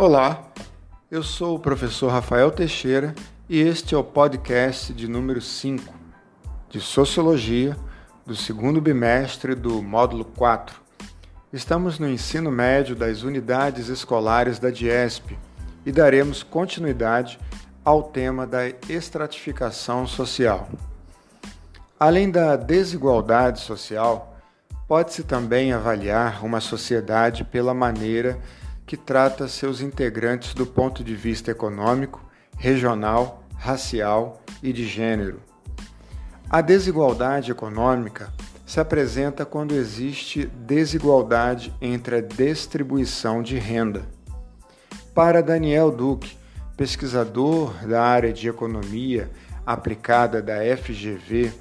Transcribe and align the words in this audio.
Olá, 0.00 0.52
eu 1.10 1.24
sou 1.24 1.56
o 1.56 1.58
professor 1.58 2.06
Rafael 2.12 2.52
Teixeira 2.52 3.16
e 3.48 3.58
este 3.58 3.96
é 3.96 3.98
o 3.98 4.04
podcast 4.04 4.92
de 4.92 5.08
número 5.08 5.40
5 5.40 5.92
de 6.70 6.80
Sociologia 6.80 7.76
do 8.24 8.36
segundo 8.36 8.80
bimestre 8.80 9.56
do 9.56 9.82
módulo 9.82 10.24
4. 10.24 10.80
Estamos 11.52 11.98
no 11.98 12.08
ensino 12.08 12.48
médio 12.48 12.94
das 12.94 13.24
unidades 13.24 13.88
escolares 13.88 14.60
da 14.60 14.70
DIESP 14.70 15.36
e 15.84 15.90
daremos 15.90 16.44
continuidade 16.44 17.36
ao 17.84 18.04
tema 18.04 18.46
da 18.46 18.68
estratificação 18.88 20.06
social. 20.06 20.68
Além 21.98 22.30
da 22.30 22.54
desigualdade 22.54 23.58
social, 23.58 24.38
pode-se 24.86 25.24
também 25.24 25.72
avaliar 25.72 26.44
uma 26.44 26.60
sociedade 26.60 27.42
pela 27.42 27.74
maneira 27.74 28.38
que 28.88 28.96
trata 28.96 29.46
seus 29.46 29.82
integrantes 29.82 30.54
do 30.54 30.64
ponto 30.64 31.04
de 31.04 31.14
vista 31.14 31.50
econômico, 31.50 32.24
regional, 32.56 33.44
racial 33.54 34.42
e 34.62 34.72
de 34.72 34.86
gênero. 34.86 35.42
A 36.48 36.62
desigualdade 36.62 37.50
econômica 37.50 38.32
se 38.64 38.80
apresenta 38.80 39.44
quando 39.44 39.74
existe 39.74 40.46
desigualdade 40.46 41.70
entre 41.82 42.16
a 42.16 42.20
distribuição 42.22 43.42
de 43.42 43.58
renda. 43.58 44.08
Para 45.14 45.42
Daniel 45.42 45.90
Duque, 45.90 46.38
pesquisador 46.74 47.86
da 47.86 48.02
área 48.02 48.32
de 48.32 48.48
economia 48.48 49.30
aplicada 49.66 50.40
da 50.40 50.60
FGV, 50.78 51.52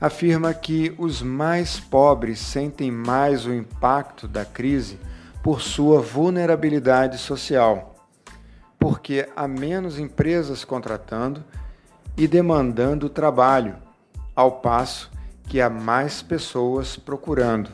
afirma 0.00 0.52
que 0.52 0.92
os 0.98 1.22
mais 1.22 1.78
pobres 1.78 2.40
sentem 2.40 2.90
mais 2.90 3.46
o 3.46 3.54
impacto 3.54 4.26
da 4.26 4.44
crise 4.44 4.98
por 5.42 5.60
sua 5.60 6.00
vulnerabilidade 6.00 7.18
social, 7.18 7.94
porque 8.78 9.28
há 9.34 9.46
menos 9.48 9.98
empresas 9.98 10.64
contratando 10.64 11.44
e 12.16 12.26
demandando 12.26 13.08
trabalho, 13.08 13.76
ao 14.34 14.52
passo 14.60 15.10
que 15.44 15.60
há 15.60 15.68
mais 15.68 16.22
pessoas 16.22 16.96
procurando. 16.96 17.70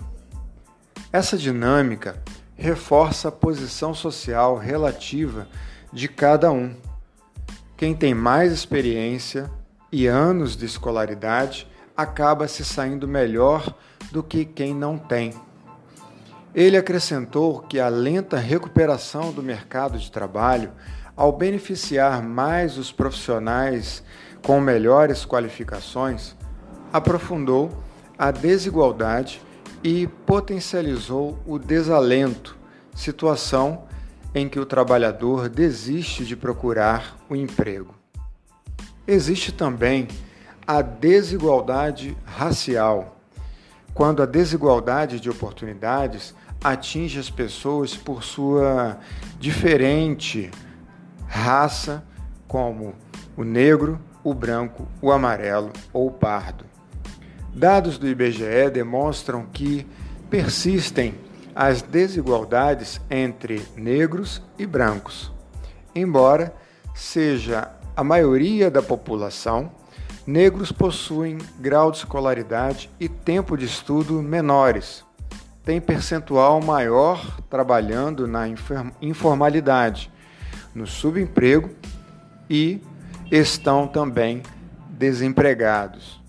Essa 1.13 1.37
dinâmica 1.37 2.23
reforça 2.57 3.29
a 3.29 3.33
posição 3.33 3.95
social 3.95 4.57
relativa 4.57 5.49
de 5.93 6.09
cada 6.09 6.51
um. 6.51 6.75
Quem 7.77 7.95
tem 7.95 8.15
mais 8.15 8.53
experiência 8.53 9.51
e 9.91 10.07
anos 10.07 10.57
de 10.57 10.65
escolaridade 10.65 11.69
acaba 11.97 12.49
se 12.49 12.65
saindo 12.65 13.07
melhor 13.07 13.75
do 14.11 14.23
que 14.23 14.45
quem 14.45 14.75
não 14.75 14.99
tem. 14.99 15.33
Ele 16.55 16.77
acrescentou 16.77 17.61
que 17.61 17.81
a 17.81 17.89
lenta 17.89 18.37
recuperação 18.37 19.33
do 19.33 19.43
mercado 19.43 19.99
de 19.99 20.11
trabalho, 20.11 20.71
ao 21.17 21.33
beneficiar 21.33 22.23
mais 22.23 22.79
os 22.79 22.93
profissionais 22.93 24.05
com 24.43 24.61
melhores 24.61 25.25
qualificações, 25.25 26.37
aprofundou 26.93 27.83
a 28.17 28.31
desigualdade 28.31 29.43
e 29.83 30.07
potencializou 30.07 31.39
o 31.45 31.59
desalento, 31.59 32.57
situação 32.95 33.85
em 34.35 34.49
que 34.49 34.61
o 34.61 34.67
trabalhador 34.67 35.49
desiste 35.49 36.25
de 36.25 36.37
procurar 36.37 37.17
o 37.29 37.35
emprego. 37.35 37.95
Existe 39.07 39.53
também 39.53 40.09
a 40.67 40.81
desigualdade 40.81 42.17
racial, 42.25 43.14
quando 43.95 44.23
a 44.23 44.27
desigualdade 44.27 45.21
de 45.21 45.31
oportunidades 45.31 46.35
atinge 46.63 47.19
as 47.19 47.31
pessoas 47.31 47.97
por 47.97 48.25
sua 48.25 48.99
diferente 49.39 50.51
raça, 51.27 52.05
como 52.49 52.95
o 53.37 53.45
negro, 53.45 54.01
o 54.23 54.35
branco, 54.35 54.89
o 55.01 55.13
amarelo 55.13 55.73
ou 55.93 56.09
o 56.09 56.11
pardo. 56.11 56.65
Dados 57.55 57.99
do 57.99 58.09
IBGE 58.09 58.71
demonstram 58.73 59.47
que 59.47 59.87
persistem 60.29 61.15
as 61.55 61.83
desigualdades 61.83 63.01
entre 63.09 63.65
negros 63.77 64.43
e 64.59 64.67
brancos. 64.67 65.33
Embora 65.95 66.53
seja 66.95 67.71
a 67.97 68.03
maioria 68.03 68.71
da 68.71 68.83
população, 68.83 69.71
negros 70.27 70.73
possuem 70.73 71.39
grau 71.59 71.91
de 71.91 71.99
escolaridade 71.99 72.91
e 72.99 73.09
tempo 73.09 73.57
de 73.57 73.67
estudo 73.67 74.23
menores 74.23 75.05
tem 75.65 75.81
percentual 75.81 76.61
maior 76.61 77.41
trabalhando 77.49 78.29
na 78.29 78.45
informalidade, 79.01 80.13
no 80.75 80.87
subemprego 80.87 81.71
e 82.51 82.83
estão 83.31 83.89
também 83.89 84.43
desempregados. 84.91 86.23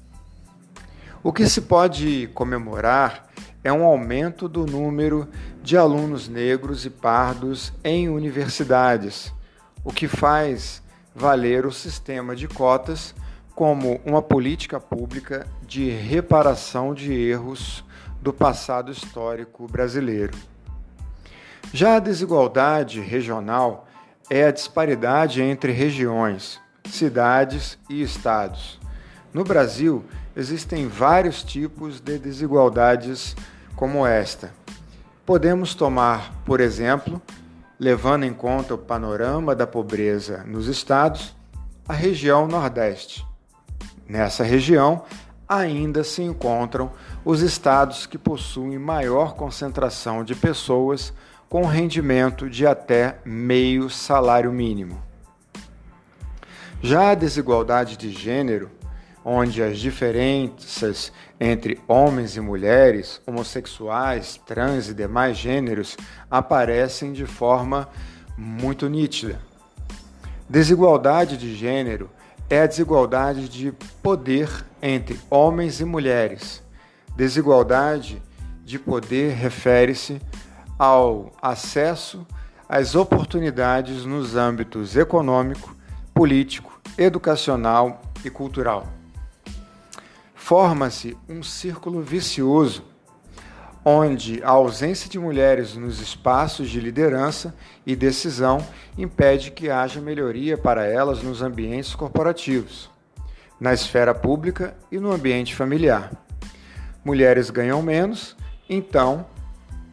O 1.21 1.33
que 1.33 1.47
se 1.47 1.61
pode 1.61 2.29
comemorar 2.33 3.25
é 3.63 3.73
um 3.73 3.83
aumento 3.83 4.47
do 4.47 4.65
número 4.65 5.27
de 5.61 5.75
alunos 5.75 6.29
negros 6.29 6.85
e 6.85 6.89
pardos 6.89 7.73
em 7.83 8.07
universidades, 8.07 9.33
o 9.83 9.91
que 9.91 10.07
faz 10.07 10.81
valer 11.13 11.65
o 11.65 11.71
sistema 11.71 12.35
de 12.35 12.47
cotas 12.47 13.13
como 13.55 14.01
uma 14.05 14.21
política 14.21 14.81
pública 14.81 15.47
de 15.65 15.89
reparação 15.89 16.93
de 16.93 17.13
erros 17.13 17.85
do 18.21 18.33
passado 18.33 18.91
histórico 18.91 19.65
brasileiro. 19.65 20.37
Já 21.73 21.95
a 21.95 21.99
desigualdade 21.99 22.99
regional 22.99 23.87
é 24.29 24.43
a 24.45 24.51
disparidade 24.51 25.41
entre 25.41 25.71
regiões, 25.71 26.59
cidades 26.85 27.79
e 27.89 28.01
estados. 28.01 28.79
No 29.33 29.43
Brasil, 29.43 30.03
existem 30.35 30.87
vários 30.87 31.41
tipos 31.41 32.01
de 32.01 32.17
desigualdades 32.17 33.35
como 33.75 34.05
esta. 34.05 34.53
Podemos 35.25 35.73
tomar, 35.73 36.33
por 36.45 36.59
exemplo, 36.59 37.21
levando 37.79 38.25
em 38.25 38.33
conta 38.33 38.73
o 38.73 38.77
panorama 38.77 39.55
da 39.55 39.65
pobreza 39.65 40.43
nos 40.45 40.67
estados, 40.67 41.35
a 41.87 41.93
região 41.93 42.47
Nordeste. 42.47 43.25
Nessa 44.07 44.43
região, 44.43 45.03
ainda 45.47 46.03
se 46.03 46.21
encontram 46.21 46.91
os 47.23 47.41
estados 47.41 48.05
que 48.05 48.17
possuem 48.17 48.77
maior 48.77 49.35
concentração 49.35 50.23
de 50.23 50.35
pessoas 50.35 51.13
com 51.49 51.65
rendimento 51.65 52.49
de 52.49 52.65
até 52.65 53.19
meio 53.23 53.89
salário 53.89 54.51
mínimo. 54.51 55.01
Já 56.81 57.11
a 57.11 57.15
desigualdade 57.15 57.97
de 57.97 58.11
gênero, 58.11 58.69
onde 59.23 59.63
as 59.63 59.79
diferenças 59.79 61.11
entre 61.39 61.79
homens 61.87 62.35
e 62.35 62.41
mulheres, 62.41 63.21
homossexuais, 63.25 64.39
trans 64.45 64.89
e 64.89 64.93
demais 64.93 65.37
gêneros 65.37 65.97
aparecem 66.29 67.11
de 67.11 67.25
forma 67.25 67.89
muito 68.37 68.87
nítida. 68.87 69.39
Desigualdade 70.47 71.37
de 71.37 71.55
gênero 71.55 72.09
é 72.49 72.61
a 72.61 72.67
desigualdade 72.67 73.49
de 73.49 73.71
poder 74.01 74.49
entre 74.81 75.19
homens 75.29 75.79
e 75.79 75.85
mulheres. 75.85 76.61
Desigualdade 77.15 78.21
de 78.63 78.77
poder 78.77 79.33
refere-se 79.33 80.21
ao 80.77 81.31
acesso 81.41 82.25
às 82.67 82.95
oportunidades 82.95 84.05
nos 84.05 84.35
âmbitos 84.35 84.95
econômico, 84.95 85.75
político, 86.13 86.79
educacional 86.97 88.01
e 88.23 88.29
cultural. 88.29 88.87
Forma-se 90.33 91.17
um 91.27 91.41
círculo 91.41 92.01
vicioso 92.01 92.83
onde 93.87 94.41
a 94.43 94.49
ausência 94.49 95.07
de 95.07 95.19
mulheres 95.19 95.75
nos 95.75 96.01
espaços 96.01 96.71
de 96.71 96.79
liderança 96.79 97.53
e 97.85 97.95
decisão 97.95 98.65
impede 98.97 99.51
que 99.51 99.69
haja 99.69 100.01
melhoria 100.01 100.57
para 100.57 100.83
elas 100.85 101.21
nos 101.21 101.43
ambientes 101.43 101.93
corporativos, 101.93 102.89
na 103.59 103.75
esfera 103.75 104.15
pública 104.15 104.75
e 104.91 104.97
no 104.97 105.11
ambiente 105.11 105.53
familiar. 105.53 106.11
Mulheres 107.03 107.51
ganham 107.51 107.79
menos, 107.83 108.35
então 108.67 109.27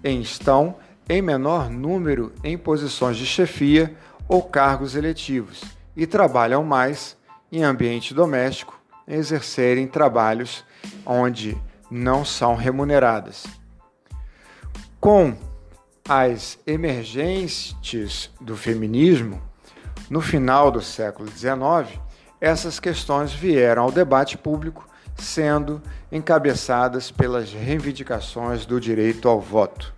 estão 0.03 0.77
em 1.07 1.21
menor 1.21 1.69
número 1.69 2.33
em 2.43 2.57
posições 2.57 3.19
de 3.19 3.27
chefia 3.27 3.95
ou 4.27 4.43
cargos 4.43 4.97
eletivos 4.97 5.63
e 5.95 6.07
trabalham 6.07 6.65
mais 6.65 7.15
em 7.53 7.63
ambiente 7.63 8.15
doméstico, 8.15 8.81
exercerem 9.07 9.87
trabalhos 9.87 10.65
onde 11.05 11.61
não 11.91 12.25
são 12.25 12.55
remuneradas. 12.55 13.62
Com 15.03 15.35
as 16.09 16.61
emergentes 16.65 18.31
do 18.41 18.57
feminismo, 18.57 19.43
no 20.09 20.21
final 20.21 20.71
do 20.71 20.81
século 20.81 21.29
XIX, 21.29 21.99
essas 22.41 22.79
questões 22.79 23.33
vieram 23.33 23.83
ao 23.83 23.91
debate 23.91 24.39
público, 24.39 24.89
sendo 25.17 25.83
encabeçadas 26.13 27.11
pelas 27.11 27.53
reivindicações 27.53 28.65
do 28.65 28.79
direito 28.79 29.29
ao 29.29 29.41
voto. 29.41 29.93